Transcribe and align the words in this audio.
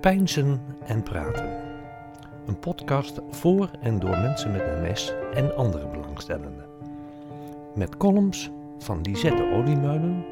Pijnzen 0.00 0.60
en 0.86 1.02
Praten. 1.02 1.60
Een 2.46 2.58
podcast 2.58 3.20
voor 3.30 3.70
en 3.80 3.98
door 3.98 4.18
mensen 4.18 4.50
met 4.52 4.62
MS 4.82 5.12
en 5.34 5.56
andere 5.56 5.88
belangstellenden. 5.88 6.64
Met 7.74 7.96
columns 7.96 8.50
van 8.78 9.00
Lisette 9.00 9.50
Oliemeulen 9.52 10.24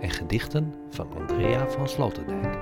en 0.00 0.10
gedichten 0.10 0.74
van 0.90 1.06
Andrea 1.18 1.68
van 1.68 1.88
Sloterdijk. 1.88 2.58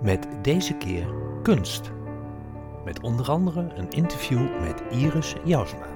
Met 0.00 0.28
deze 0.42 0.74
keer 0.74 1.06
kunst. 1.42 1.90
Met 2.84 3.00
onder 3.00 3.30
andere 3.30 3.72
een 3.74 3.90
interview 3.90 4.60
met 4.60 4.82
Iris 4.90 5.34
Jousma. 5.44 5.91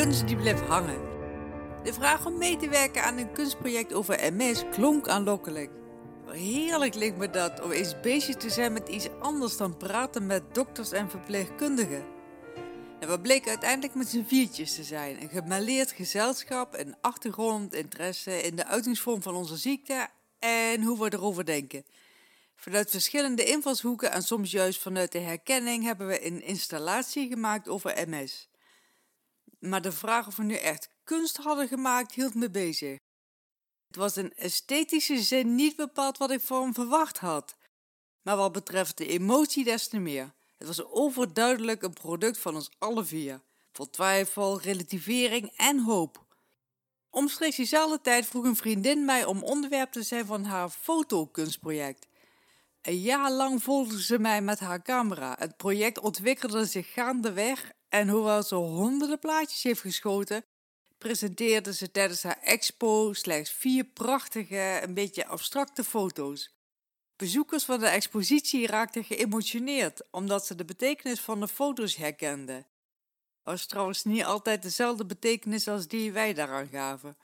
Kunst 0.00 0.26
die 0.26 0.36
blijft 0.36 0.60
hangen. 0.60 1.00
De 1.82 1.92
vraag 1.92 2.26
om 2.26 2.38
mee 2.38 2.56
te 2.56 2.68
werken 2.68 3.04
aan 3.04 3.16
een 3.16 3.32
kunstproject 3.32 3.92
over 3.92 4.32
MS 4.32 4.64
klonk 4.70 5.08
aanlokkelijk. 5.08 5.70
Heerlijk 6.26 6.94
leek 6.94 7.16
me 7.16 7.30
dat 7.30 7.62
om 7.62 7.70
eens 7.70 8.00
bezig 8.00 8.36
te 8.36 8.50
zijn 8.50 8.72
met 8.72 8.88
iets 8.88 9.08
anders 9.18 9.56
dan 9.56 9.76
praten 9.76 10.26
met 10.26 10.54
dokters 10.54 10.92
en 10.92 11.10
verpleegkundigen. 11.10 12.04
En 13.00 13.08
we 13.08 13.20
bleken 13.20 13.48
uiteindelijk 13.48 13.94
met 13.94 14.08
z'n 14.08 14.24
viertjes 14.24 14.74
te 14.74 14.84
zijn. 14.84 15.22
Een 15.22 15.28
gemaleerd 15.28 15.92
gezelschap, 15.92 16.74
een 16.78 16.94
achtergrondinteresse 17.00 18.42
in 18.42 18.56
de 18.56 18.66
uitingsvorm 18.66 19.22
van 19.22 19.34
onze 19.34 19.56
ziekte 19.56 20.08
en 20.38 20.82
hoe 20.82 20.98
we 20.98 21.12
erover 21.12 21.44
denken. 21.44 21.84
Vanuit 22.56 22.90
verschillende 22.90 23.44
invalshoeken 23.44 24.12
en 24.12 24.22
soms 24.22 24.50
juist 24.50 24.80
vanuit 24.80 25.12
de 25.12 25.18
herkenning 25.18 25.84
hebben 25.84 26.06
we 26.06 26.26
een 26.26 26.42
installatie 26.42 27.28
gemaakt 27.28 27.68
over 27.68 28.08
MS. 28.08 28.49
Maar 29.60 29.82
de 29.82 29.92
vraag 29.92 30.26
of 30.26 30.36
we 30.36 30.42
nu 30.42 30.54
echt 30.54 30.88
kunst 31.04 31.36
hadden 31.36 31.68
gemaakt 31.68 32.12
hield 32.12 32.34
me 32.34 32.50
bezig. 32.50 32.98
Het 33.86 33.96
was 33.96 34.16
in 34.16 34.32
esthetische 34.34 35.22
zin 35.22 35.54
niet 35.54 35.76
bepaald 35.76 36.18
wat 36.18 36.30
ik 36.30 36.40
van 36.40 36.62
hem 36.62 36.74
verwacht 36.74 37.18
had. 37.18 37.56
Maar 38.22 38.36
wat 38.36 38.52
betreft 38.52 38.96
de 38.96 39.06
emotie 39.06 39.64
des 39.64 39.88
te 39.88 39.98
meer. 39.98 40.32
Het 40.56 40.66
was 40.66 40.84
overduidelijk 40.84 41.82
een 41.82 41.92
product 41.92 42.38
van 42.38 42.54
ons 42.54 42.70
alle 42.78 43.04
vier. 43.04 43.40
Vol 43.72 43.90
twijfel, 43.90 44.60
relativering 44.60 45.52
en 45.56 45.78
hoop. 45.78 46.24
Omstreeks 47.10 47.56
diezelfde 47.56 48.00
tijd 48.00 48.26
vroeg 48.26 48.44
een 48.44 48.56
vriendin 48.56 49.04
mij 49.04 49.24
om 49.24 49.42
onderwerp 49.42 49.92
te 49.92 50.02
zijn 50.02 50.26
van 50.26 50.44
haar 50.44 50.68
fotokunstproject. 50.68 52.06
Een 52.82 53.00
jaar 53.00 53.32
lang 53.32 53.62
volgde 53.62 54.02
ze 54.02 54.18
mij 54.18 54.42
met 54.42 54.58
haar 54.58 54.82
camera. 54.82 55.36
Het 55.38 55.56
project 55.56 55.98
ontwikkelde 55.98 56.64
zich 56.64 56.92
gaandeweg 56.92 57.72
en 57.90 58.08
hoewel 58.08 58.42
ze 58.42 58.54
honderden 58.54 59.18
plaatjes 59.18 59.62
heeft 59.62 59.80
geschoten, 59.80 60.44
presenteerde 60.98 61.74
ze 61.74 61.90
tijdens 61.90 62.22
haar 62.22 62.38
expo 62.42 63.12
slechts 63.12 63.50
vier 63.50 63.84
prachtige, 63.84 64.80
een 64.82 64.94
beetje 64.94 65.26
abstracte 65.26 65.84
foto's. 65.84 66.54
Bezoekers 67.16 67.64
van 67.64 67.80
de 67.80 67.86
expositie 67.86 68.66
raakten 68.66 69.04
geëmotioneerd 69.04 70.02
omdat 70.10 70.46
ze 70.46 70.54
de 70.54 70.64
betekenis 70.64 71.20
van 71.20 71.40
de 71.40 71.48
foto's 71.48 71.96
herkenden. 71.96 72.66
Was 73.42 73.66
trouwens 73.66 74.04
niet 74.04 74.24
altijd 74.24 74.62
dezelfde 74.62 75.06
betekenis 75.06 75.68
als 75.68 75.88
die 75.88 76.12
wij 76.12 76.34
daaraan 76.34 76.68
gaven. 76.68 77.16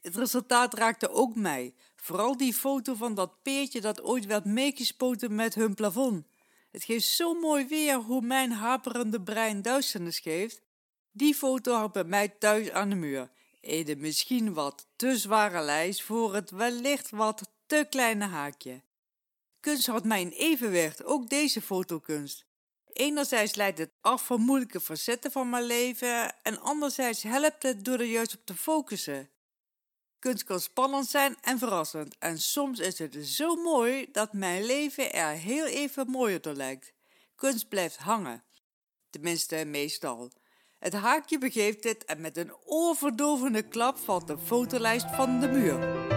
Het 0.00 0.16
resultaat 0.16 0.74
raakte 0.74 1.10
ook 1.10 1.34
mij, 1.34 1.74
vooral 1.96 2.36
die 2.36 2.54
foto 2.54 2.94
van 2.94 3.14
dat 3.14 3.42
peertje 3.42 3.80
dat 3.80 4.02
ooit 4.02 4.26
werd 4.26 4.44
meegespoten 4.44 5.34
met 5.34 5.54
hun 5.54 5.74
plafond. 5.74 6.26
Het 6.76 6.84
geeft 6.84 7.06
zo 7.06 7.34
mooi 7.34 7.66
weer 7.66 7.94
hoe 7.94 8.20
mijn 8.20 8.52
haperende 8.52 9.22
brein 9.22 9.62
duisternis 9.62 10.18
geeft. 10.18 10.60
Die 11.12 11.34
foto 11.34 11.74
hangt 11.74 11.92
bij 11.92 12.04
mij 12.04 12.28
thuis 12.28 12.70
aan 12.70 12.88
de 12.88 12.94
muur. 12.94 13.30
In 13.60 13.84
de 13.84 13.96
misschien 13.96 14.54
wat 14.54 14.86
te 14.96 15.18
zware 15.18 15.62
lijst 15.62 16.02
voor 16.02 16.34
het 16.34 16.50
wellicht 16.50 17.10
wat 17.10 17.50
te 17.66 17.86
kleine 17.90 18.24
haakje. 18.24 18.82
Kunst 19.60 19.86
houdt 19.86 20.04
mij 20.04 20.20
in 20.20 20.28
evenwicht, 20.28 21.04
ook 21.04 21.28
deze 21.28 21.62
fotokunst. 21.62 22.46
Enerzijds 22.92 23.54
leidt 23.54 23.78
het 23.78 23.92
af 24.00 24.26
van 24.26 24.40
moeilijke 24.40 24.80
facetten 24.80 25.32
van 25.32 25.50
mijn 25.50 25.64
leven 25.64 26.42
en 26.42 26.60
anderzijds 26.60 27.22
helpt 27.22 27.62
het 27.62 27.84
door 27.84 27.98
er 27.98 28.04
juist 28.04 28.34
op 28.34 28.40
te 28.44 28.54
focussen. 28.54 29.30
Kunst 30.18 30.44
kan 30.44 30.60
spannend 30.60 31.06
zijn 31.06 31.36
en 31.40 31.58
verrassend 31.58 32.16
en 32.18 32.38
soms 32.38 32.78
is 32.78 32.98
het 32.98 33.26
zo 33.26 33.56
mooi 33.56 34.08
dat 34.12 34.32
mijn 34.32 34.64
leven 34.64 35.12
er 35.12 35.30
heel 35.30 35.66
even 35.66 36.10
mooier 36.10 36.40
door 36.40 36.54
lijkt. 36.54 36.92
Kunst 37.34 37.68
blijft 37.68 37.96
hangen. 37.96 38.44
Tenminste, 39.10 39.64
meestal. 39.64 40.30
Het 40.78 40.92
haakje 40.92 41.38
begeeft 41.38 41.82
dit 41.82 42.04
en 42.04 42.20
met 42.20 42.36
een 42.36 42.54
oorverdovende 42.64 43.62
klap 43.62 43.98
valt 43.98 44.26
de 44.26 44.38
fotolijst 44.38 45.06
van 45.14 45.40
de 45.40 45.48
muur. 45.48 46.15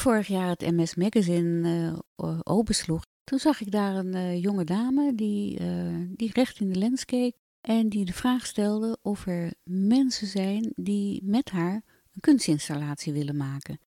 Vorig 0.00 0.26
jaar 0.26 0.48
het 0.48 0.60
MS 0.60 0.94
Magazine 0.94 1.68
uh, 2.16 2.38
opensloeg, 2.42 3.04
toen 3.24 3.38
zag 3.38 3.60
ik 3.60 3.70
daar 3.70 3.94
een 3.94 4.16
uh, 4.16 4.42
jonge 4.42 4.64
dame 4.64 5.14
die, 5.14 5.60
uh, 5.60 6.06
die 6.08 6.30
recht 6.32 6.60
in 6.60 6.68
de 6.72 6.78
lens 6.78 7.04
keek 7.04 7.36
en 7.60 7.88
die 7.88 8.04
de 8.04 8.12
vraag 8.12 8.46
stelde 8.46 8.98
of 9.02 9.26
er 9.26 9.52
mensen 9.64 10.26
zijn 10.26 10.72
die 10.76 11.24
met 11.24 11.50
haar 11.50 11.74
een 12.12 12.20
kunstinstallatie 12.20 13.12
willen 13.12 13.36
maken. 13.36 13.80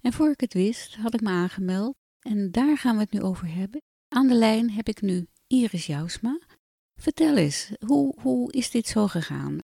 En 0.00 0.12
voor 0.12 0.30
ik 0.30 0.40
het 0.40 0.54
wist, 0.54 0.96
had 0.96 1.14
ik 1.14 1.20
me 1.20 1.30
aangemeld 1.30 1.96
en 2.20 2.50
daar 2.50 2.78
gaan 2.78 2.94
we 2.94 3.02
het 3.02 3.12
nu 3.12 3.22
over 3.22 3.54
hebben. 3.54 3.82
Aan 4.08 4.28
de 4.28 4.34
lijn 4.34 4.70
heb 4.70 4.88
ik 4.88 5.00
nu 5.00 5.26
Iris 5.46 5.86
Jousma. 5.86 6.38
Vertel 6.94 7.36
eens, 7.36 7.72
hoe, 7.86 8.14
hoe 8.20 8.52
is 8.52 8.70
dit 8.70 8.86
zo 8.86 9.06
gegaan? 9.06 9.58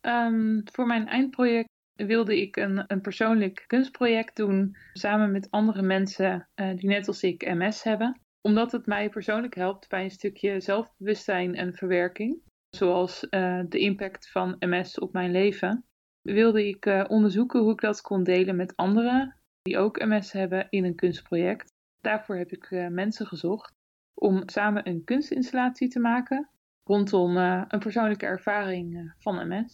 Um, 0.00 0.62
voor 0.72 0.86
mijn 0.86 1.06
eindproject 1.06 1.74
wilde 1.96 2.40
ik 2.40 2.56
een, 2.56 2.84
een 2.86 3.00
persoonlijk 3.00 3.64
kunstproject 3.66 4.36
doen 4.36 4.76
samen 4.92 5.30
met 5.30 5.50
andere 5.50 5.82
mensen 5.82 6.48
uh, 6.54 6.76
die 6.76 6.88
net 6.88 7.08
als 7.08 7.22
ik 7.22 7.54
MS 7.54 7.82
hebben. 7.82 8.20
Omdat 8.40 8.72
het 8.72 8.86
mij 8.86 9.08
persoonlijk 9.08 9.54
helpt 9.54 9.88
bij 9.88 10.04
een 10.04 10.10
stukje 10.10 10.60
zelfbewustzijn 10.60 11.54
en 11.54 11.74
verwerking, 11.74 12.40
zoals 12.70 13.26
uh, 13.30 13.60
de 13.68 13.78
impact 13.78 14.30
van 14.30 14.56
MS 14.58 14.98
op 14.98 15.12
mijn 15.12 15.30
leven, 15.30 15.84
wilde 16.22 16.68
ik 16.68 16.86
uh, 16.86 17.04
onderzoeken 17.08 17.60
hoe 17.60 17.72
ik 17.72 17.80
dat 17.80 18.00
kon 18.00 18.22
delen 18.22 18.56
met 18.56 18.76
anderen 18.76 19.36
die 19.62 19.78
ook 19.78 20.04
MS 20.04 20.32
hebben 20.32 20.66
in 20.70 20.84
een 20.84 20.94
kunstproject. 20.94 21.72
Daarvoor 22.00 22.36
heb 22.36 22.50
ik 22.50 22.70
mensen 22.90 23.26
gezocht 23.26 23.74
om 24.14 24.42
samen 24.46 24.88
een 24.88 25.04
kunstinstallatie 25.04 25.88
te 25.88 26.00
maken 26.00 26.50
rondom 26.84 27.36
een 27.36 27.78
persoonlijke 27.78 28.26
ervaring 28.26 29.14
van 29.18 29.48
MS. 29.48 29.72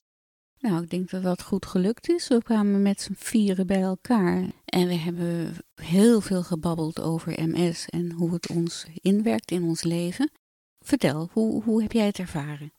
Nou, 0.62 0.82
ik 0.82 0.90
denk 0.90 1.10
dat 1.10 1.22
dat 1.22 1.42
goed 1.42 1.66
gelukt 1.66 2.08
is. 2.08 2.28
We 2.28 2.42
kwamen 2.42 2.82
met 2.82 3.00
z'n 3.00 3.12
vieren 3.12 3.66
bij 3.66 3.80
elkaar 3.80 4.44
en 4.64 4.86
we 4.86 4.94
hebben 4.94 5.54
heel 5.74 6.20
veel 6.20 6.42
gebabbeld 6.42 7.00
over 7.00 7.48
MS 7.48 7.88
en 7.88 8.12
hoe 8.12 8.32
het 8.32 8.50
ons 8.50 8.86
inwerkt 8.94 9.50
in 9.50 9.62
ons 9.62 9.82
leven. 9.82 10.30
Vertel, 10.84 11.28
hoe, 11.32 11.62
hoe 11.62 11.82
heb 11.82 11.92
jij 11.92 12.06
het 12.06 12.18
ervaren? 12.18 12.72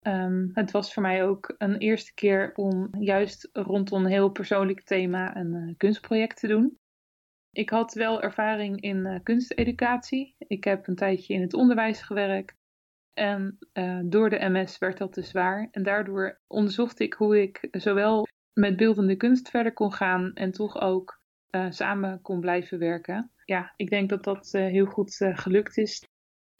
Um, 0.00 0.50
het 0.54 0.70
was 0.70 0.94
voor 0.94 1.02
mij 1.02 1.24
ook 1.24 1.54
een 1.58 1.78
eerste 1.78 2.14
keer 2.14 2.52
om 2.54 2.88
juist 2.98 3.48
rondom 3.52 4.04
een 4.04 4.10
heel 4.10 4.30
persoonlijk 4.30 4.82
thema 4.82 5.36
een 5.36 5.54
uh, 5.54 5.74
kunstproject 5.76 6.40
te 6.40 6.46
doen. 6.46 6.78
Ik 7.50 7.70
had 7.70 7.94
wel 7.94 8.22
ervaring 8.22 8.80
in 8.80 8.96
uh, 8.96 9.18
kunsteducatie. 9.22 10.34
Ik 10.38 10.64
heb 10.64 10.86
een 10.86 10.94
tijdje 10.94 11.34
in 11.34 11.40
het 11.40 11.54
onderwijs 11.54 12.02
gewerkt. 12.02 12.54
En 13.16 13.58
uh, 13.72 14.00
door 14.04 14.30
de 14.30 14.48
MS 14.48 14.78
werd 14.78 14.98
dat 14.98 15.12
te 15.12 15.22
zwaar. 15.22 15.68
En 15.70 15.82
daardoor 15.82 16.40
onderzocht 16.46 17.00
ik 17.00 17.12
hoe 17.12 17.42
ik 17.42 17.68
zowel 17.70 18.26
met 18.52 18.76
beeldende 18.76 19.16
kunst 19.16 19.48
verder 19.48 19.72
kon 19.72 19.92
gaan 19.92 20.32
en 20.34 20.52
toch 20.52 20.80
ook 20.80 21.20
uh, 21.50 21.66
samen 21.70 22.22
kon 22.22 22.40
blijven 22.40 22.78
werken. 22.78 23.30
Ja, 23.44 23.72
ik 23.76 23.90
denk 23.90 24.08
dat 24.08 24.24
dat 24.24 24.50
uh, 24.52 24.66
heel 24.66 24.86
goed 24.86 25.16
gelukt 25.18 25.76
is. 25.76 26.04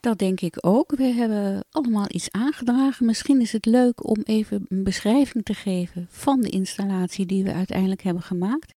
Dat 0.00 0.18
denk 0.18 0.40
ik 0.40 0.66
ook. 0.66 0.90
We 0.90 1.04
hebben 1.04 1.64
allemaal 1.70 2.06
iets 2.08 2.30
aangedragen. 2.30 3.06
Misschien 3.06 3.40
is 3.40 3.52
het 3.52 3.66
leuk 3.66 4.08
om 4.08 4.20
even 4.22 4.64
een 4.68 4.84
beschrijving 4.84 5.44
te 5.44 5.54
geven 5.54 6.06
van 6.10 6.40
de 6.40 6.50
installatie 6.50 7.26
die 7.26 7.44
we 7.44 7.52
uiteindelijk 7.52 8.02
hebben 8.02 8.22
gemaakt. 8.22 8.74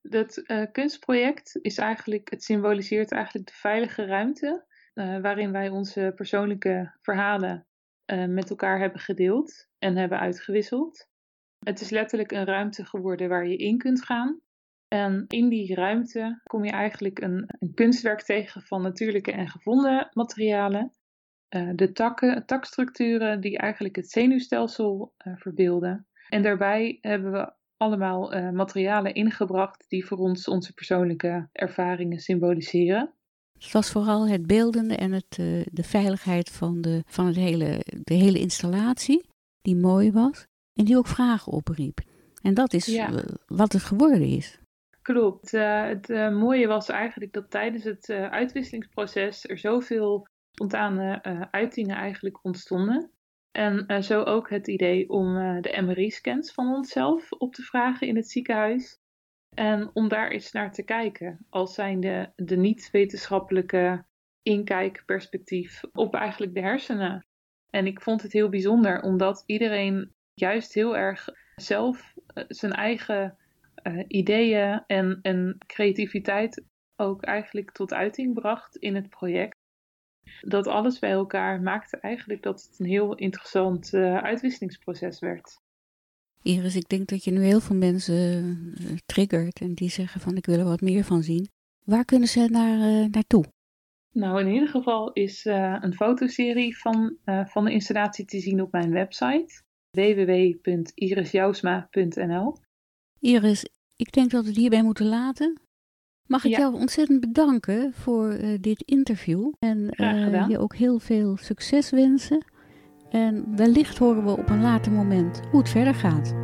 Dat 0.00 0.42
kunstproject 0.72 1.58
is 1.62 1.78
eigenlijk, 1.78 2.30
het 2.30 2.44
symboliseert 2.44 3.12
eigenlijk 3.12 3.46
de 3.46 3.54
veilige 3.54 4.04
ruimte 4.04 4.64
uh, 4.96 5.20
waarin 5.20 5.52
wij 5.52 5.68
onze 5.68 6.12
persoonlijke 6.14 6.92
verhalen 7.00 7.66
uh, 8.12 8.26
met 8.26 8.50
elkaar 8.50 8.78
hebben 8.78 9.00
gedeeld 9.00 9.68
en 9.78 9.96
hebben 9.96 10.18
uitgewisseld. 10.18 11.08
Het 11.58 11.80
is 11.80 11.90
letterlijk 11.90 12.32
een 12.32 12.44
ruimte 12.44 12.84
geworden 12.84 13.28
waar 13.28 13.46
je 13.46 13.56
in 13.56 13.78
kunt 13.78 14.04
gaan. 14.04 14.40
En 14.88 15.24
in 15.28 15.48
die 15.48 15.74
ruimte 15.74 16.40
kom 16.42 16.64
je 16.64 16.70
eigenlijk 16.70 17.20
een, 17.20 17.44
een 17.58 17.74
kunstwerk 17.74 18.22
tegen 18.22 18.62
van 18.62 18.82
natuurlijke 18.82 19.32
en 19.32 19.48
gevonden 19.48 20.08
materialen. 20.12 20.92
Uh, 21.56 21.70
de 21.74 21.92
takken, 21.92 22.46
takstructuren 22.46 23.40
die 23.40 23.58
eigenlijk 23.58 23.96
het 23.96 24.10
zenuwstelsel 24.10 25.14
verbeelden. 25.16 26.06
En 26.28 26.42
daarbij 26.42 26.98
hebben 27.00 27.32
we 27.32 27.52
allemaal 27.76 28.52
materialen 28.52 29.14
ingebracht 29.14 29.84
die 29.88 30.06
voor 30.06 30.18
ons 30.18 30.48
onze 30.48 30.72
persoonlijke 30.72 31.48
ervaringen 31.52 32.18
symboliseren. 32.18 33.15
Het 33.58 33.72
was 33.72 33.90
vooral 33.90 34.28
het 34.28 34.46
beeldende 34.46 34.96
en 34.96 35.12
het, 35.12 35.30
de 35.72 35.82
veiligheid 35.82 36.50
van, 36.50 36.80
de, 36.80 37.02
van 37.06 37.26
het 37.26 37.36
hele, 37.36 37.84
de 38.04 38.14
hele 38.14 38.38
installatie, 38.38 39.26
die 39.62 39.76
mooi 39.76 40.12
was 40.12 40.46
en 40.72 40.84
die 40.84 40.96
ook 40.96 41.06
vragen 41.06 41.52
opriep. 41.52 42.00
En 42.42 42.54
dat 42.54 42.72
is 42.72 42.86
ja. 42.86 43.24
wat 43.46 43.72
het 43.72 43.82
geworden 43.82 44.22
is. 44.22 44.58
Klopt. 45.02 45.52
Uh, 45.52 45.84
het 45.84 46.08
uh, 46.10 46.38
mooie 46.38 46.66
was 46.66 46.88
eigenlijk 46.88 47.32
dat 47.32 47.50
tijdens 47.50 47.84
het 47.84 48.10
uitwisselingsproces 48.10 49.48
er 49.48 49.58
zoveel 49.58 50.28
spontane 50.50 51.22
uitingen 51.50 51.96
eigenlijk 51.96 52.44
ontstonden. 52.44 53.10
En 53.52 54.04
zo 54.04 54.22
ook 54.22 54.50
het 54.50 54.68
idee 54.68 55.08
om 55.08 55.34
de 55.60 55.82
MRI-scans 55.82 56.52
van 56.52 56.74
onszelf 56.74 57.32
op 57.32 57.54
te 57.54 57.62
vragen 57.62 58.06
in 58.06 58.16
het 58.16 58.30
ziekenhuis. 58.30 58.98
En 59.56 59.90
om 59.92 60.08
daar 60.08 60.30
eens 60.30 60.52
naar 60.52 60.72
te 60.72 60.82
kijken, 60.82 61.46
als 61.50 61.74
zijn 61.74 62.00
de, 62.00 62.56
niet-wetenschappelijke 62.56 64.04
inkijkperspectief 64.42 65.82
op 65.92 66.14
eigenlijk 66.14 66.54
de 66.54 66.60
hersenen. 66.60 67.26
En 67.70 67.86
ik 67.86 68.00
vond 68.00 68.22
het 68.22 68.32
heel 68.32 68.48
bijzonder, 68.48 69.02
omdat 69.02 69.42
iedereen 69.46 70.14
juist 70.34 70.74
heel 70.74 70.96
erg 70.96 71.28
zelf 71.54 72.14
zijn 72.48 72.72
eigen 72.72 73.36
uh, 73.82 74.04
ideeën 74.06 74.82
en, 74.86 75.18
en 75.22 75.58
creativiteit 75.66 76.64
ook 76.96 77.22
eigenlijk 77.22 77.72
tot 77.72 77.92
uiting 77.92 78.34
bracht 78.34 78.76
in 78.76 78.94
het 78.94 79.08
project. 79.08 79.56
Dat 80.40 80.66
alles 80.66 80.98
bij 80.98 81.10
elkaar 81.10 81.60
maakte 81.60 81.96
eigenlijk 82.00 82.42
dat 82.42 82.62
het 82.62 82.78
een 82.78 82.86
heel 82.86 83.14
interessant 83.14 83.92
uh, 83.92 84.16
uitwisselingsproces 84.16 85.20
werd. 85.20 85.64
Iris, 86.46 86.76
ik 86.76 86.88
denk 86.88 87.08
dat 87.08 87.24
je 87.24 87.30
nu 87.30 87.42
heel 87.42 87.60
veel 87.60 87.76
mensen 87.76 88.14
uh, 88.80 88.90
triggert 89.06 89.60
en 89.60 89.74
die 89.74 89.90
zeggen 89.90 90.20
van 90.20 90.36
ik 90.36 90.46
wil 90.46 90.58
er 90.58 90.64
wat 90.64 90.80
meer 90.80 91.04
van 91.04 91.22
zien. 91.22 91.48
Waar 91.84 92.04
kunnen 92.04 92.28
ze 92.28 92.48
naar, 92.50 93.08
naartoe? 93.10 93.44
Nou, 94.12 94.40
in 94.40 94.52
ieder 94.52 94.68
geval 94.68 95.12
is 95.12 95.44
een 95.44 95.94
fotoserie 95.94 96.78
van, 96.78 97.16
van 97.24 97.64
de 97.64 97.72
installatie 97.72 98.24
te 98.24 98.40
zien 98.40 98.62
op 98.62 98.72
mijn 98.72 98.90
website 98.90 99.62
www.irisjousma.nl. 99.90 102.56
Iris, 103.18 103.68
ik 103.96 104.12
denk 104.12 104.30
dat 104.30 104.42
we 104.42 104.48
het 104.48 104.58
hierbij 104.58 104.82
moeten 104.82 105.06
laten. 105.06 105.60
Mag 106.26 106.44
ik 106.44 106.56
jou 106.56 106.74
ontzettend 106.74 107.20
bedanken 107.20 107.92
voor 107.92 108.32
uh, 108.32 108.58
dit 108.60 108.82
interview. 108.82 109.52
En 109.58 109.88
uh, 109.90 110.48
je 110.48 110.58
ook 110.58 110.74
heel 110.74 110.98
veel 110.98 111.36
succes 111.36 111.90
wensen. 111.90 112.44
En 113.10 113.44
wellicht 113.56 113.98
horen 113.98 114.24
we 114.24 114.30
op 114.30 114.48
een 114.48 114.62
later 114.62 114.92
moment 114.92 115.42
hoe 115.50 115.60
het 115.60 115.68
verder 115.68 115.94
gaat. 115.94 116.34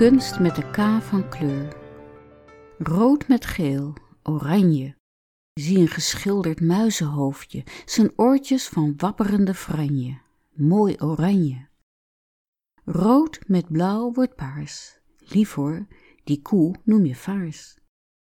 kunst 0.00 0.38
met 0.38 0.54
de 0.56 0.70
K 0.70 1.02
van 1.02 1.28
kleur. 1.28 1.79
Rood 2.82 3.28
met 3.28 3.46
geel, 3.46 3.94
oranje. 4.22 4.96
Zie 5.52 5.78
een 5.78 5.88
geschilderd 5.88 6.60
muizenhoofdje, 6.60 7.64
zijn 7.84 8.12
oortjes 8.16 8.68
van 8.68 8.94
wapperende 8.96 9.54
franje. 9.54 10.20
Mooi 10.52 10.96
oranje. 10.98 11.68
Rood 12.84 13.40
met 13.46 13.68
blauw 13.72 14.12
wordt 14.12 14.34
paars. 14.34 15.00
Lief 15.18 15.54
hoor, 15.54 15.86
die 16.24 16.42
koe 16.42 16.74
noem 16.84 17.04
je 17.04 17.14
vaars. 17.14 17.76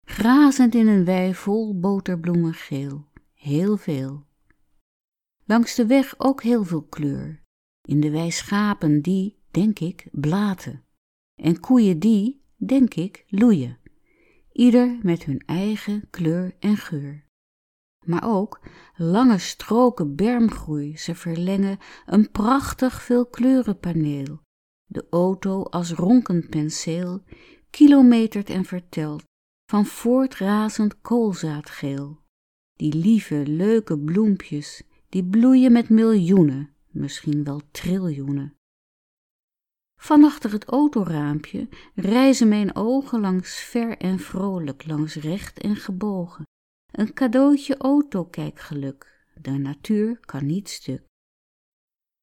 Grazend 0.06 0.76
in 0.76 0.88
een 0.88 1.06
wei 1.06 1.36
vol 1.36 1.80
boterbloemen 1.80 2.54
geel, 2.54 3.08
heel 3.34 3.78
veel. 3.78 4.26
Langs 5.46 5.76
de 5.76 5.86
weg 5.86 6.14
ook 6.18 6.44
heel 6.44 6.64
veel 6.64 6.84
kleur. 6.84 7.42
In 7.82 8.00
de 8.00 8.10
wei 8.10 8.32
schapen 8.32 9.02
die, 9.02 9.40
denk 9.52 9.80
ik, 9.80 10.08
blaten 10.12 10.84
en 11.36 11.60
koeien 11.60 12.00
die, 12.00 12.44
denk 12.56 12.94
ik, 12.94 13.26
loeien, 13.28 13.80
ieder 14.60 14.98
met 15.02 15.24
hun 15.24 15.44
eigen 15.46 16.08
kleur 16.10 16.56
en 16.60 16.78
geur. 16.78 17.26
Maar 18.06 18.24
ook 18.26 18.60
lange 18.96 19.38
stroken 19.38 20.16
bermgroei, 20.16 20.98
ze 20.98 21.16
verlengen 21.16 21.78
een 22.06 22.32
prachtig 22.32 23.02
veelkleurenpaneel, 23.02 24.42
de 24.86 25.08
auto 25.10 25.64
als 25.64 25.92
ronkend 25.92 26.50
penseel, 26.50 27.24
kilometert 27.70 28.50
en 28.50 28.66
vertelt 28.66 29.24
van 29.72 29.86
voortrazend 29.86 31.02
koolzaadgeel. 31.02 32.22
Die 32.74 32.94
lieve, 32.94 33.44
leuke 33.48 34.00
bloempjes, 34.00 34.84
die 35.10 35.26
bloeien 35.26 35.72
met 35.72 35.90
miljoenen, 35.90 36.74
misschien 36.90 37.44
wel 37.44 37.62
triljoenen. 37.72 38.59
Van 40.02 40.24
achter 40.24 40.52
het 40.52 40.66
autoraampje 40.66 41.68
reizen 41.96 42.48
mijn 42.48 42.76
ogen 42.76 43.20
langs 43.20 43.60
ver 43.60 43.98
en 43.98 44.20
vrolijk, 44.20 44.88
langs 44.88 45.16
recht 45.16 45.60
en 45.60 45.76
gebogen. 45.76 46.44
Een 46.92 47.14
cadeautje 47.14 47.78
autokijkgeluk, 47.78 49.26
de 49.42 49.52
natuur 49.52 50.20
kan 50.20 50.46
niet 50.46 50.70
stuk. 50.70 51.04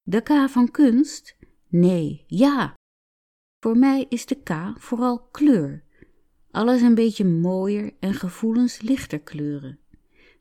De 0.02 0.20
K 0.20 0.50
van 0.50 0.70
kunst? 0.70 1.36
Nee, 1.68 2.24
ja. 2.26 2.74
Voor 3.60 3.76
mij 3.76 4.06
is 4.08 4.26
de 4.26 4.42
K 4.42 4.74
vooral 4.78 5.28
kleur. 5.30 5.84
Alles 6.50 6.80
een 6.80 6.94
beetje 6.94 7.24
mooier 7.24 7.92
en 8.00 8.14
gevoelens 8.14 8.80
lichter 8.80 9.20
kleuren. 9.20 9.78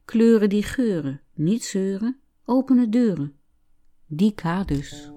Kleuren 0.05 0.49
die 0.49 0.63
geuren, 0.63 1.21
niet 1.33 1.63
zeuren, 1.63 2.19
openen 2.45 2.89
deuren. 2.91 3.39
Die 4.07 4.33
K 4.33 4.67
dus. 4.67 5.11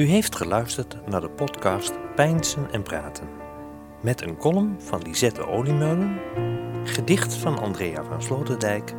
U 0.00 0.04
heeft 0.04 0.36
geluisterd 0.36 1.06
naar 1.06 1.20
de 1.20 1.30
podcast 1.30 1.92
Pijnsen 2.14 2.70
en 2.70 2.82
Praten. 2.82 3.28
Met 4.02 4.22
een 4.22 4.36
column 4.36 4.80
van 4.80 5.02
Lisette 5.02 5.46
Oliemeulen, 5.46 6.20
gedicht 6.84 7.34
van 7.34 7.58
Andrea 7.58 8.04
van 8.04 8.22
Sloterdijk, 8.22 8.94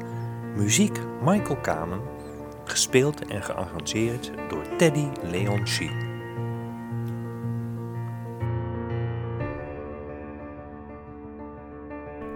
muziek 0.55 0.99
Michael 1.21 1.57
Kamen, 1.57 2.01
gespeeld 2.65 3.25
en 3.25 3.43
gearrangeerd 3.43 4.31
door 4.49 4.75
Teddy 4.77 5.07
Leon. 5.21 5.67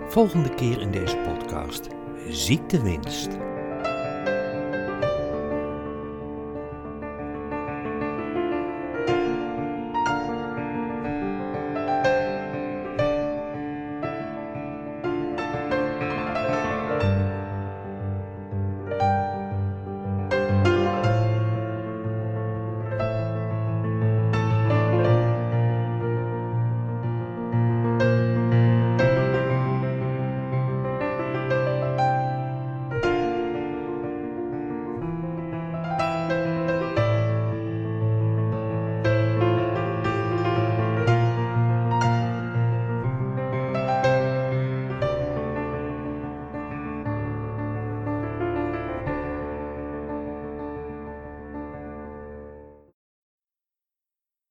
Volgende 0.08 0.56
keer 0.56 0.82
in 0.82 0.92
deze 0.92 1.18
podcast 1.18 1.88
Ziektewinst. 2.30 3.30